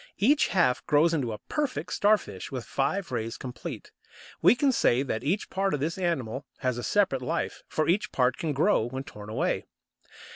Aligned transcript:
Each 0.17 0.47
half 0.47 0.83
grows 0.87 1.13
into 1.13 1.31
a 1.31 1.37
perfect 1.47 1.93
Starfish 1.93 2.51
with 2.51 2.65
five 2.65 3.11
rays 3.11 3.37
complete. 3.37 3.91
We 4.41 4.55
can 4.55 4.71
say 4.71 5.03
that 5.03 5.23
each 5.23 5.51
part 5.51 5.75
of 5.75 5.79
this 5.79 5.99
animal 5.99 6.47
has 6.61 6.79
a 6.79 6.83
separate 6.83 7.21
life, 7.21 7.61
for 7.67 7.87
each 7.87 8.11
part 8.11 8.37
can 8.37 8.51
grow 8.51 8.85
when 8.87 9.03
torn 9.03 9.29
away. 9.29 9.67